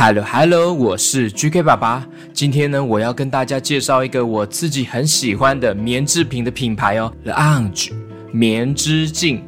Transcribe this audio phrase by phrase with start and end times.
[0.00, 2.06] Hello Hello，我是 GK 爸爸。
[2.32, 7.90] 今天呢，我要跟大家介绍一个我自己很喜欢的棉制品的品牌哦，The Ange
[8.30, 9.42] 棉织镜。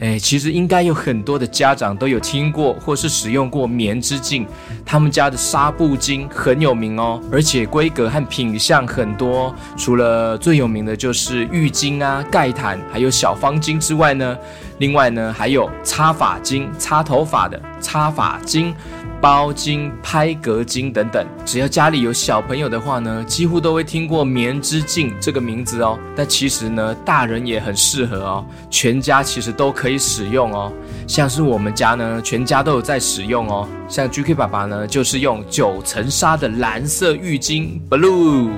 [0.00, 4.46] 哎，其实应该有很多的家长都有听过或是使用过棉织镜，
[4.84, 9.54] 他们家的纱布巾很有名哦，而且规格和品相很多。
[9.78, 14.36] 除了最有名的就是浴巾啊、盖毯，还有小方巾之外呢，
[14.78, 18.72] 另外呢还有擦发巾、擦头发的擦发巾。
[19.20, 25.98] 包巾、拍格巾等等，只要家里有小朋友的话呢，几乎都会听过棉织镜这个名字哦。
[26.14, 30.70] 但其实呢，大人也很适合哦，全家其实都可以使用哦。
[31.06, 33.66] 像是我们家呢，全家都有在使用哦。
[33.88, 38.50] 像 GK 爸爸呢，就是用九层纱的蓝色浴巾 Blue，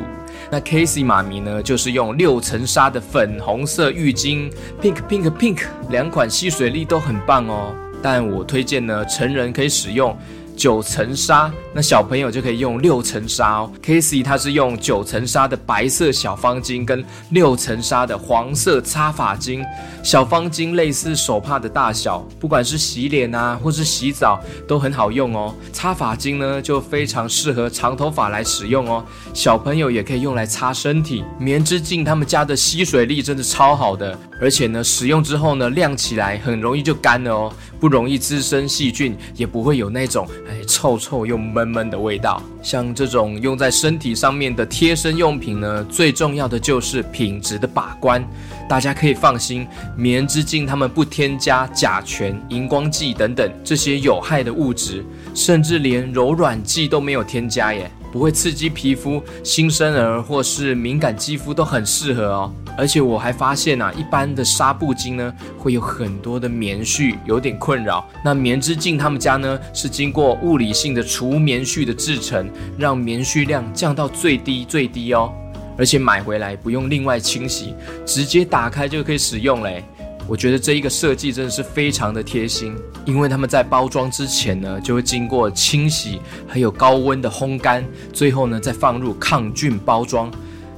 [0.51, 4.51] 那 Casey 妈咪呢，就是用六层纱的粉红色浴巾
[4.81, 7.75] Pink Pink Pink，两款吸水力都很棒哦。
[8.03, 10.17] 但我推荐呢，成人可以使用。
[10.57, 13.71] 九层纱，那小朋友就可以用六层纱哦。
[13.83, 19.63] k a s e y 他是用九层纱的白色小方巾跟六层纱的黄色擦发巾。
[20.03, 25.55] 小方巾类似手帕的大小，不管是洗脸啊或是洗澡都很好用哦。
[25.73, 29.05] 擦发巾呢就非常适合长头发来使用哦。
[29.35, 31.23] 小朋友也可以用来擦身体。
[31.39, 40.27] 棉织镜他们家的吸水力真的超好的，而且呢使用之后呢晾起来很容易就干了哦，不容易滋生细菌，也不会有那种。
[40.49, 42.43] 哎，臭臭又闷闷的味道。
[42.63, 48.25] 像这种用在身体上面的贴身用品呢，最重要的就是品质的把关。
[48.69, 57.91] 大家可以放心，棉之镜他们不添加甲醛、荧光剂等等这些有害的物质，甚至连柔软剂都没有添加耶。
[58.17, 62.51] 不会刺激皮肤，新生儿或是敏感肌肤都很适合哦。
[62.75, 68.03] 而且我还发现啊，一般的纱布巾呢，会有很多的棉絮，有点困扰。
[68.25, 72.49] 那棉之镜他们家呢，是经过物理性的除棉絮的制成，
[72.79, 75.31] 让棉絮量降到最低最低哦。
[75.77, 77.75] 而且买回来不用另外清洗，
[78.07, 79.85] 直接打开就可以使用嘞。
[80.29, 90.31] 我觉得这一个设计真的是非常的贴心，因为他们在包装之前呢，就会经过清洗，还有高温的烘干，最后呢再放入抗菌包装，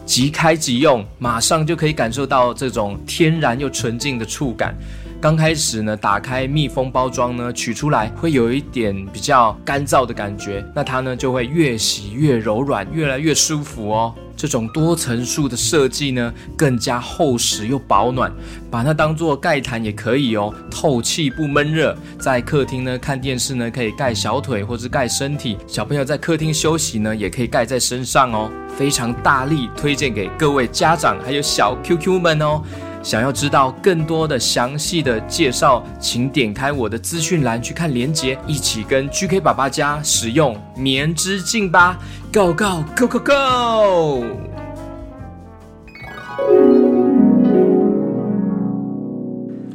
[0.05, 4.75] 即开即用，马上就可以感受到这种天然又纯净的触感。
[5.21, 14.15] 刚开始呢，打开密封包装呢，取出来会有一点比较干燥的感觉，那它呢就会越洗越柔软，越来越舒服哦。
[14.37, 18.33] 这种多层数的设计呢，更加厚实又保暖，
[18.71, 21.97] 把它当做盖毯也可以哦，透气不闷热。
[22.21, 32.63] 在客厅呢看电视呢，可以盖小腿或者盖身体；小朋友在客厅休息呢，也可以盖在身上哦，非常大力推荐给各位家长还有小 QQ 们哦。
[33.09, 41.99] 想要知道更多的详细的介绍，请点开我的资讯栏去看连接，一起跟 GK 爸爸家使用棉织镜吧
[42.31, 43.19] ！Go go go go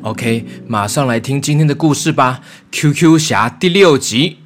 [0.03, 2.41] go！OK，马上来听今天的故事吧，
[2.93, 4.42] 《QQ 侠》第六集。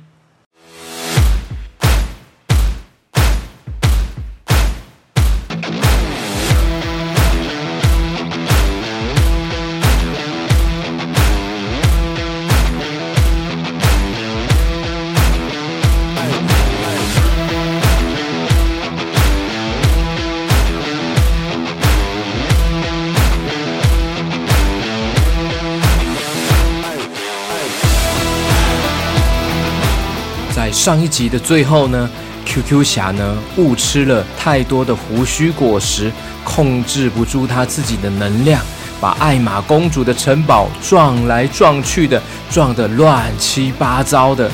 [30.88, 32.10] 上一集的最后呢
[32.46, 36.10] ，QQ 侠呢误吃了太多的胡须果实，
[36.46, 38.62] 控制不住他自己的能量，
[39.02, 44.50] 把艾玛公主的城堡撞来撞去的，撞得乱七八糟的。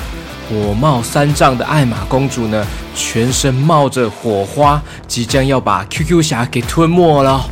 [0.50, 7.46] 火冒三丈的艾玛公主呢，全身冒着火花，即将要把 QQ 侠给吞没了。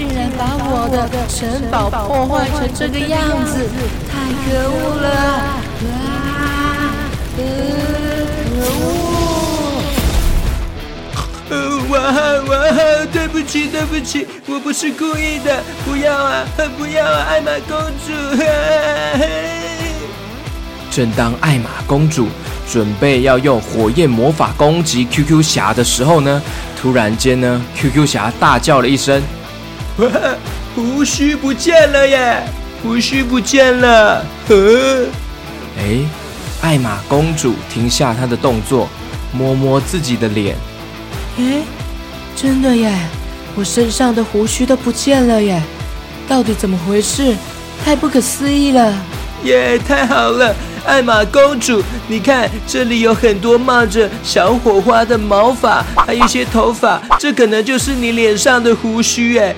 [0.00, 3.68] 竟然把我的城堡破坏成这个样子，
[4.08, 5.06] 太可恶了！
[5.84, 7.04] 啊，
[7.36, 7.42] 可
[11.50, 11.84] 恶！
[11.90, 12.80] 哇哈哇哈，
[13.12, 16.46] 对不起，对不起，我不是故意的，不要啊，
[16.78, 18.14] 不要啊，艾玛公主！
[20.90, 22.28] 正当艾玛公主
[22.66, 26.40] 准备要用火焰魔法攻击 QQ 侠的时候呢，
[26.80, 29.22] 突然间呢，QQ 侠大叫了一声
[30.74, 32.42] ：“胡须不见了耶！
[32.82, 35.06] 胡须不见了！”呃，
[35.78, 35.98] 哎，
[36.62, 38.88] 艾玛公主停下她的动作，
[39.32, 40.56] 摸摸自己的脸，
[41.38, 41.62] 哎。
[42.36, 42.90] 真的耶，
[43.54, 45.60] 我身上的胡须都不见了耶，
[46.26, 47.36] 到底怎么回事？
[47.84, 48.94] 太不可思议了！
[49.44, 50.54] 耶，太好了，
[50.86, 59.54] 艾玛公主，你看这里有很多冒着小火花的毛发，还有一些头发，这可能就是你脸上的胡须哎！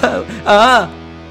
[0.44, 0.88] 啊，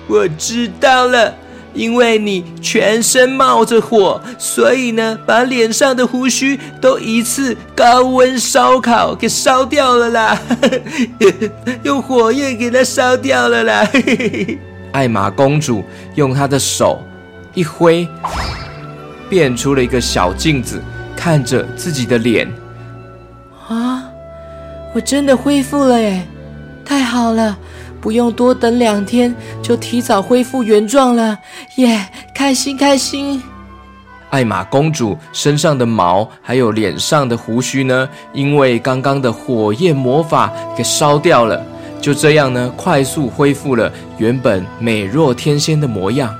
[0.07, 1.33] 我知道了。
[1.73, 10.39] 因为你全身冒着火，所以呢，把脸上的胡须都一次高温烧烤给烧掉了啦，
[11.83, 13.85] 用火焰给它烧掉了啦。
[14.93, 15.83] 艾玛公主
[16.15, 17.03] 用她的手
[17.53, 18.07] 一挥，
[19.29, 20.81] 变出了一个小镜子，
[21.15, 22.47] 看着自己的脸。
[23.67, 24.03] 啊，
[24.93, 26.25] 我真的恢复了耶！
[26.83, 27.57] 太好了。
[28.01, 29.33] 不用多等两天，
[29.63, 31.39] 就提早恢复原状了，
[31.77, 32.05] 耶！
[32.35, 33.41] 开心开心。
[34.29, 41.59] 艾玛公主身上的毛还有脸上的胡须呢，因为刚刚的火焰魔法给烧掉了，
[41.99, 46.31] 就这样呢，快速恢复了原本美若天仙的模样。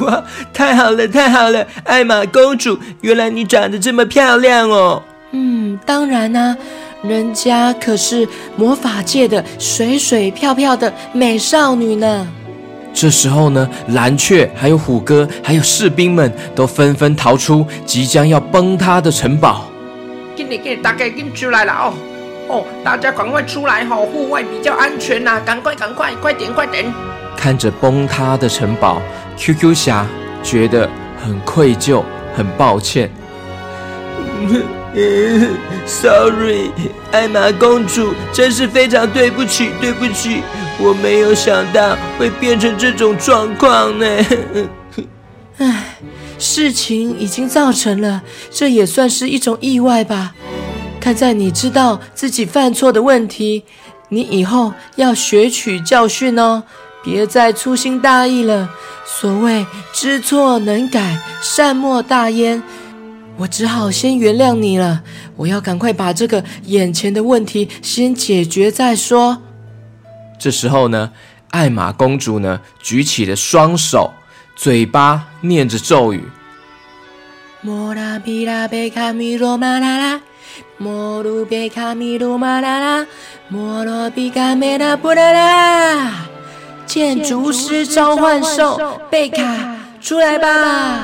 [0.00, 1.66] 哇，太好了，太好了！
[1.84, 5.02] 艾玛公主，原来你长得这么漂亮哦。
[5.32, 6.56] 嗯，当然呢。
[7.02, 12.28] 人家可是魔法界的水水漂漂的美少女呢。
[12.94, 19.64] 这时候呢，蓝雀、还有虎哥、还有士兵们都纷纷逃出即将要崩塌的城堡。
[20.36, 21.92] 给你给大家跟出来了哦
[22.48, 25.40] 哦，大家赶快出来哈，户外比较安全呐！
[25.44, 26.84] 赶快赶快，快点快点！
[27.36, 29.02] 看着崩塌的城堡
[29.36, 30.06] ，QQ 侠
[30.42, 30.88] 觉得
[31.22, 33.10] 很愧疚，很抱歉。
[35.86, 36.70] Sorry，
[37.12, 40.42] 艾玛公主，真是非常对不起，对不起，
[40.78, 44.06] 我没有想到会变成这种状况呢。
[45.58, 45.96] 唉，
[46.38, 50.34] 事情已经造成了，这也算是一种意外吧。
[51.00, 53.64] 看在你知道自己犯错的问题，
[54.10, 56.64] 你以后要学取教训哦，
[57.02, 58.70] 别再粗心大意了。
[59.04, 62.62] 所谓知错能改，善莫大焉。
[63.36, 65.02] 我只好先原谅你了。
[65.36, 69.42] 我要赶快把这个眼前的问题先解决再说。
[70.38, 71.10] 这时候呢，
[71.50, 74.12] 艾玛公主呢举起了双手，
[74.54, 76.22] 嘴巴念着咒语：
[77.62, 80.20] 莫拉比拉贝卡米罗马拉拉，
[80.76, 83.06] 莫鲁贝卡米罗马拉拉，
[83.48, 86.31] 莫罗比卡梅拉布拉拉。
[86.92, 89.42] 建筑师召唤兽贝卡，
[90.02, 90.98] 出来吧！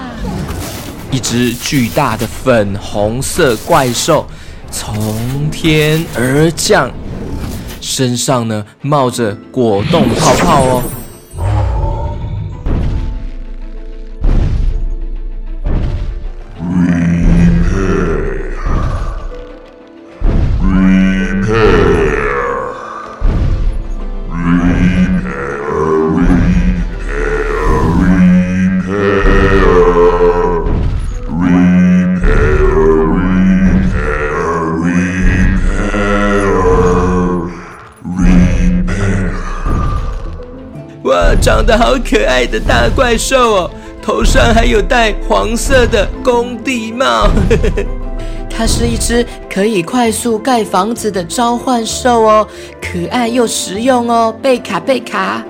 [1.11, 4.27] 一只巨大的粉红色怪兽
[4.71, 6.91] 从天而降，
[7.81, 10.83] 身上呢冒着果冻泡泡哦。
[41.77, 43.71] 好可爱的大怪兽哦，
[44.01, 47.29] 头上还有戴黄色的工地帽。
[48.49, 52.49] 它是一只可以快速盖房子的召唤兽哦，
[52.81, 54.35] 可爱又实用哦。
[54.43, 55.45] 贝卡贝卡，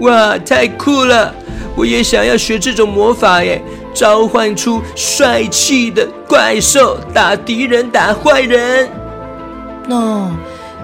[0.00, 1.34] 哇，太酷了！
[1.76, 3.62] 我也想要学这种魔法耶，
[3.94, 8.88] 召唤出帅气的怪兽，打敌人，打坏人。
[9.90, 10.30] 哦。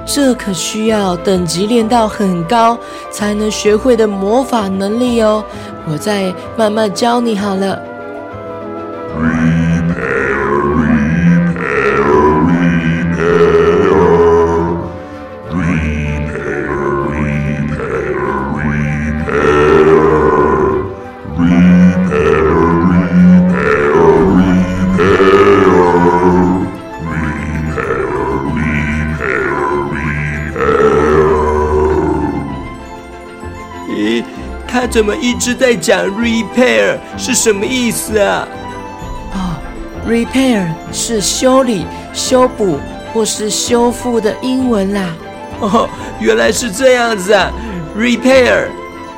[0.06, 2.78] 这可需要等级练到很高
[3.11, 5.44] 才能学会的魔法能力哦，
[5.90, 7.78] 我再慢慢教你好了。
[34.94, 38.46] 怎么一直在讲 repair 是什么意思啊？
[39.32, 39.58] 哦
[40.08, 42.78] ，repair 是修理、修补
[43.12, 45.12] 或是修复的英文啦。
[45.58, 45.88] 哦，
[46.20, 47.50] 原来是这样子啊
[47.98, 48.68] ！repair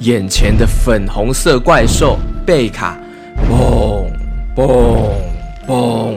[0.00, 2.96] 眼前的粉红色怪兽贝卡，
[3.50, 4.06] 嘣
[4.54, 5.10] 嘣
[5.66, 6.14] 嘣，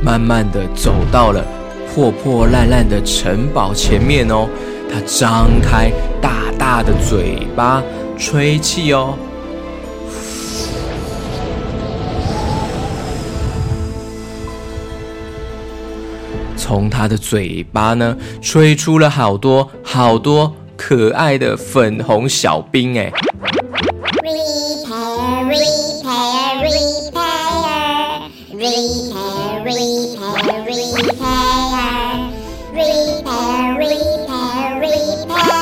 [0.00, 1.44] 慢慢的走到了
[1.92, 4.48] 破破烂烂的城堡前面哦。
[4.88, 5.90] 它张开
[6.20, 7.82] 大大的嘴巴，
[8.16, 9.14] 吹气哦。
[16.56, 23.12] 从他的嘴巴呢吹出了好多好多可爱的粉红小兵哎。
[24.20, 30.02] Repair, repair, repair, repair, repair,
[33.14, 35.60] repair, repair, repair,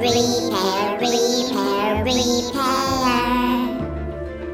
[0.00, 2.58] repair, repair, repair。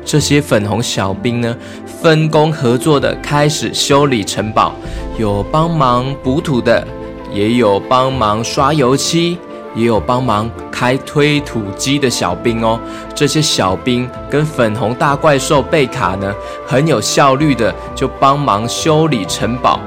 [0.04, 1.56] 这些粉红小兵呢，
[2.02, 4.75] 分工合作的开始修理城堡，
[5.18, 6.86] 有帮忙补土的，
[7.32, 9.38] 也有帮忙刷油漆。
[9.76, 12.80] 也有帮忙开推土机的小兵哦。
[13.14, 16.35] 这些小兵跟粉红大怪兽贝卡呢，
[16.66, 19.78] 很有效率的就帮忙修理城堡。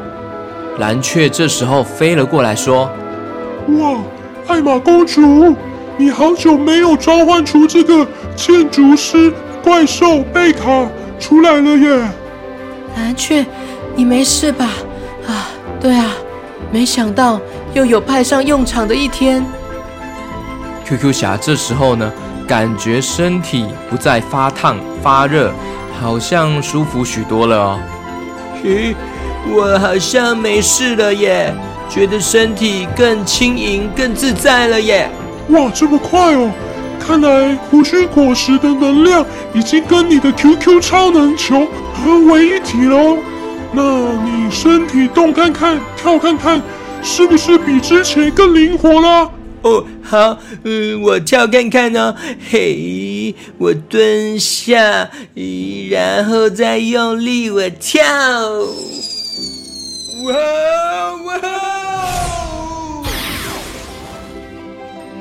[0.78, 2.90] 蓝雀这时候飞了过来，说
[3.78, 3.98] ：“哇，
[4.48, 5.54] 艾玛公主，
[5.98, 10.88] 你好久没有召唤出这个建筑师怪兽贝卡
[11.20, 12.10] 出来了耶！”
[12.96, 13.46] 蓝雀，
[13.96, 14.70] 你没事吧？
[15.28, 15.50] 啊，
[15.82, 16.14] 对啊，
[16.72, 17.40] 没想到
[17.74, 19.46] 又有派上用场的一天。
[20.90, 22.12] QQ 侠这时候呢，
[22.48, 25.54] 感觉身体不再发烫发热，
[26.02, 27.80] 好像舒服许多了哦。
[28.64, 28.96] 咦，
[29.54, 31.54] 我好像没事了耶，
[31.88, 35.08] 觉得身体更轻盈、更自在了耶。
[35.50, 36.52] 哇，这么快哦！
[37.00, 43.16] 看来胡须果实的能量已经跟你的 QQ 超能球合为一体喽。
[43.72, 43.82] 那
[44.24, 46.60] 你身体动看看、跳看看，
[47.04, 49.30] 是不是比之前更灵活了？
[49.62, 52.16] 哦，好，嗯，我跳看看哦，
[52.50, 55.10] 嘿，我蹲下，
[55.90, 58.04] 然后再用力，我跳，
[60.24, 60.34] 哇
[61.26, 61.42] 哇！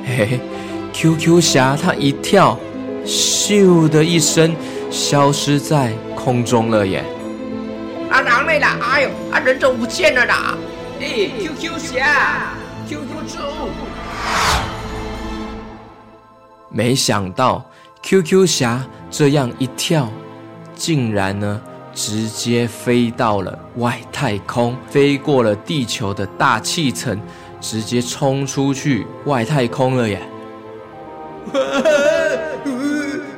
[0.05, 0.39] 嘿嘿
[0.93, 2.57] ，QQ 侠他一跳，
[3.05, 4.55] 咻的一声，
[4.89, 7.03] 消失在空中了耶！
[8.09, 8.67] 啊，狼来了？
[8.81, 10.57] 哎呦，啊，人怎么不见了啦？
[10.99, 12.53] 哎，QQ 侠
[12.87, 13.37] ，QQ 猪。
[16.71, 17.65] 没想到
[18.03, 20.07] QQ 侠这样一跳，
[20.75, 21.59] 竟然呢
[21.93, 27.19] 直接飞到了外太空，飞过了地球的大气层，
[27.59, 30.21] 直接冲出去外太空了耶！
[31.53, 31.59] 哇，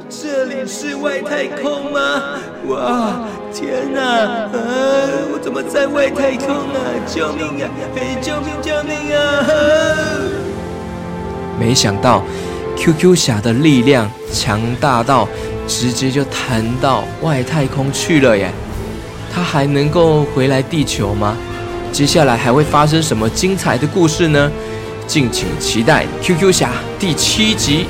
[0.10, 2.00] 这里是外太空吗？
[2.68, 4.02] 哇，天哪！
[4.02, 4.52] 啊，
[5.32, 6.78] 我怎么在外太空啊？
[7.08, 7.70] 救命啊！
[8.22, 8.62] 救命！
[8.62, 9.20] 救命啊！
[11.62, 12.24] 没想到
[12.76, 15.30] ，QQ 侠的力量强大到
[15.68, 18.52] 直接就弹到外太空去了耶！
[19.32, 21.38] 他还能够回来地球吗？
[21.92, 24.52] 接下来还会发生什么精彩的故事呢？
[25.06, 27.86] 敬请期待 QQ 侠第七集。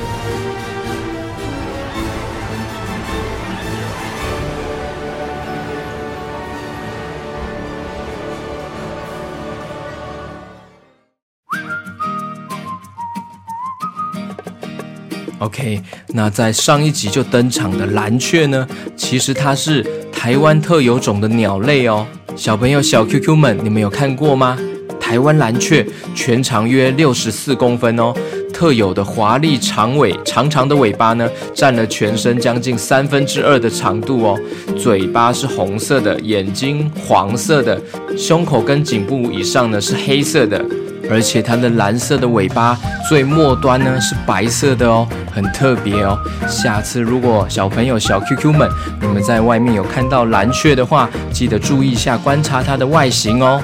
[15.42, 15.80] OK，
[16.14, 18.64] 那在上一集就登场的蓝雀呢？
[18.96, 22.06] 其实它是台湾特有种的鸟类哦。
[22.36, 24.56] 小朋友、小 QQ 们，你们有看过吗？
[25.00, 25.84] 台湾蓝雀
[26.14, 28.14] 全长约六十四公分哦，
[28.54, 34.38] 特有的华丽长尾，长长的尾巴呢，占了全身将近三分之二的长度哦。
[34.78, 37.82] 嘴巴是红色的，眼睛黄色的，
[38.16, 40.64] 胸口跟颈部以上呢是黑色的。
[41.12, 46.18] 而且它的蓝色的尾巴最末端呢是白色的哦，很特别哦。
[46.48, 53.62] 下次如果小朋友小 QQ 们，你们在外面有看到蓝雀的话，记得注意一下观察它的外形哦。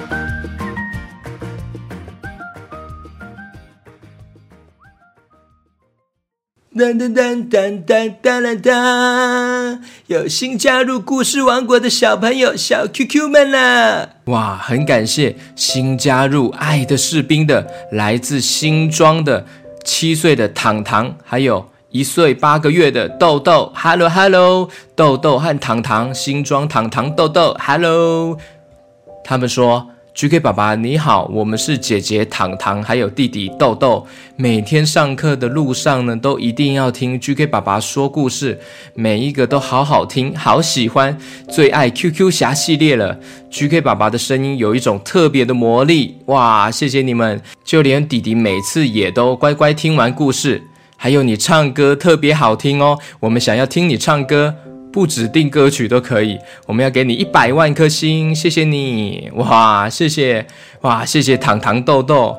[6.79, 14.09] 噔噔噔噔噔噔噔，有新加入故事王国的小朋友、小 QQ 们啦！
[14.27, 19.45] 哇，很感谢新加入爱的士兵的，来自新庄的
[19.85, 23.73] 七岁的糖糖，还有一岁八个月的豆豆。
[23.75, 27.57] Hello Hello，豆豆和糖糖，新庄糖糖豆豆。
[27.59, 28.39] Hello，
[29.25, 29.91] 他们说。
[30.19, 34.05] GK 爸爸你好，我们是姐姐糖糖，还有弟弟豆豆。
[34.35, 38.59] 每天上课的路上呢，都一定要听 GK 爸爸说故事，
[38.95, 41.17] 每一个都好好听，好喜欢，
[41.49, 43.17] 最爱 QQ 侠系列了。
[43.49, 46.69] GK 爸爸的声音有一种特别的魔力，哇！
[46.69, 50.61] 谢谢你们，就连弟弟每次也都乖乖听完故事，
[50.97, 54.53] 还有你唱歌特别好听哦，我们想要听你唱歌。
[54.99, 56.37] 不指定歌曲都可以，
[56.67, 60.45] 我们要给你一百万颗星，谢谢你哇，谢谢
[60.81, 62.37] 哇，谢谢糖糖豆豆。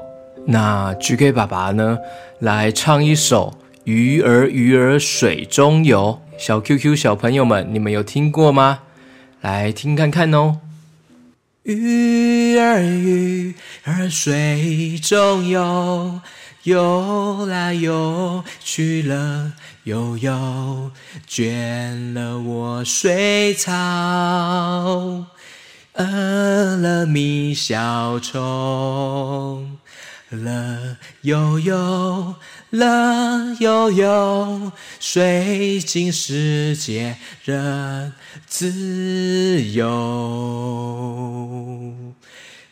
[0.48, 1.98] 那 GK 爸爸呢，
[2.40, 3.54] 来唱一首
[3.86, 8.80] 《鱼儿鱼儿水中游》，小 QQ 小朋友们，你们有听过吗？
[9.40, 10.58] 来听看看哦。
[11.64, 16.20] 鱼儿鱼儿水中游，
[16.64, 20.92] 游来游去了悠悠，
[21.28, 23.72] 倦了我水草。
[25.94, 29.78] 饿了觅小虫，
[30.30, 32.36] 乐悠悠，
[32.70, 38.14] 乐悠悠，水尽世界任
[38.48, 39.90] 自由。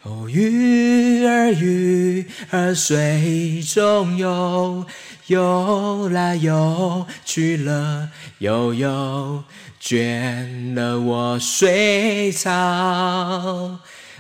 [0.09, 4.85] 哦，鱼儿鱼儿水中游，
[5.25, 9.43] 游来游去了悠悠，
[9.81, 12.49] 倦了我水草，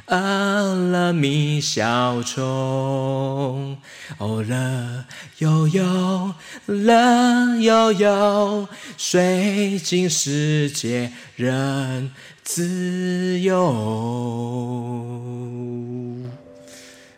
[0.07, 3.77] 饿了觅小虫。
[4.17, 5.05] 哦，乐
[5.37, 6.33] 悠悠，
[6.65, 8.67] 乐悠悠，
[8.97, 12.11] 水尽世界人
[12.49, 13.73] 自由。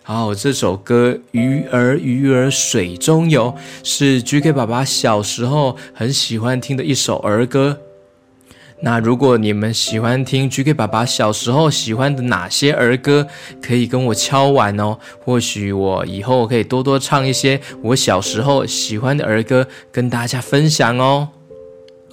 [0.01, 3.53] 好，这首歌《鱼儿鱼儿水中游》
[3.87, 7.79] 是 GK 爸爸小时候很喜欢听的一首儿歌。
[8.81, 13.27] 那如果你们喜欢听 GK 爸爸小时候喜欢的哪些儿歌，
[13.61, 14.97] 可以跟我敲碗哦。
[15.23, 21.29] 或许我以后可以多多唱一些我小时候喜欢的儿歌，跟大家分享哦。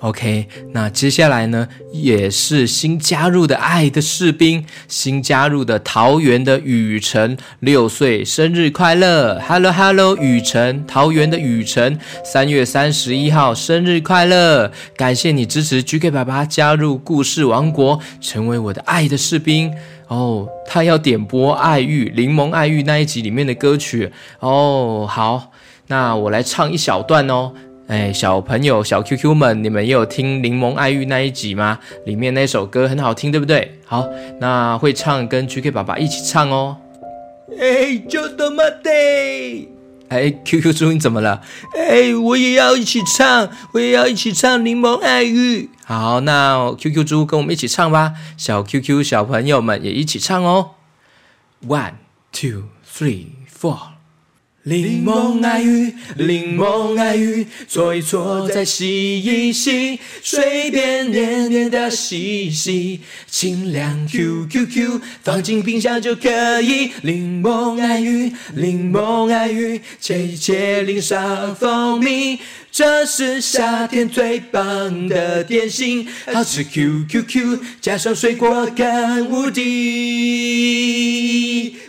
[0.01, 14.71] OK，那接下来呢，也是新加入的爱的士兵，新加入的桃园的雨辰，六岁生日快乐！Hello Hello，雨辰，桃园的雨辰，三月三十一号生日快乐！
[14.97, 19.73] 感谢你支持 GK 爸爸加入故事王国，成为我的爱的士兵
[20.09, 20.47] 哦。
[20.67, 25.07] 他要点播《爱玉柠檬爱玉》那一集里面的歌曲哦。
[25.09, 25.53] 好，
[25.87, 27.53] 那我来唱一小段哦。
[27.89, 31.79] 哎，小朋友、小 QQ 们，你们也有听《柠檬爱玉》那一集吗？
[32.05, 33.79] 里面那首歌很好听，对不对？
[33.85, 34.05] 好，
[34.41, 36.79] 那会唱跟 GK 爸爸一起唱哦。
[37.57, 39.69] 哎，就这么的。
[40.09, 41.41] 哎，QQ 猪你怎么了？
[41.77, 45.63] 哎，我也要一起唱，我也要一起唱《柠檬爱玉》。
[45.85, 48.15] 好，那 QQ 猪跟我们一起唱吧。
[48.37, 50.71] 小 QQ 小朋友们也一起唱哦。
[51.67, 51.95] One,
[52.33, 53.96] two, three, four.
[54.69, 62.99] 柠檬爱玉，柠檬爱玉，搓一搓再洗一洗，随便黏黏的洗洗，
[63.31, 66.91] 清凉 Q Q Q，放进冰箱就可以。
[67.03, 72.41] 柠檬爱玉，柠檬爱玉，切一切淋上蜂蜜，
[72.73, 79.63] 这是夏天最棒的点心，好吃 Q Q Q，加上水果更无敌，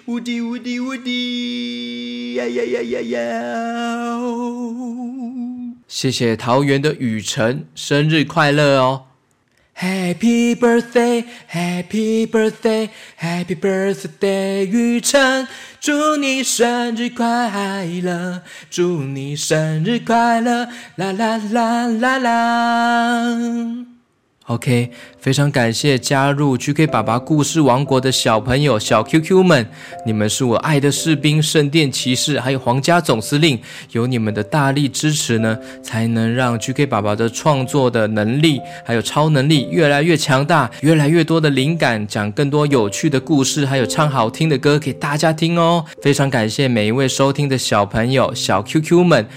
[0.05, 1.96] 无敌无敌无敌，
[2.37, 3.19] 呀呀呀呀呀！
[5.87, 9.05] 谢谢桃园的雨辰，生日快乐哦
[9.75, 15.47] ！Happy birthday, Happy birthday, Happy birthday，雨辰，
[15.79, 23.96] 祝你生日快乐，祝你生日快乐，啦啦啦啦啦。
[24.47, 29.67] OK，非常感谢加入 GK 爸爸故事王国的小朋友、小 QQ 们，
[30.05, 33.59] 你们是我爱的士兵、圣殿骑士，还有皇家总司令。
[33.91, 45.83] 有你们的大力支持呢，才能让 GK 爸爸的创作的能力还有超能力越来越强大，越来越多的灵感，讲更多有趣的故事，还有唱好听的歌给大家听哦。
[46.01, 49.27] 非常感谢每一位收听的小朋友、小 QQ 们。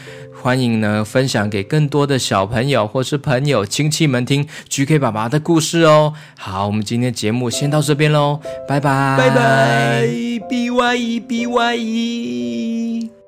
[0.43, 6.15] 欢迎呢，分享给更多的小朋友或是朋友、亲戚们听 GK 爸爸的故事哦。
[6.39, 10.07] 好，我们今天节目先到这边喽，拜拜，拜拜
[10.49, 13.20] ，B Y E B Y E。